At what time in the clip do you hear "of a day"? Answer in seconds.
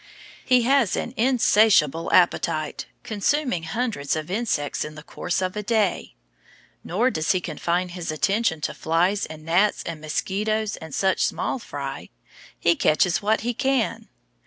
5.43-6.15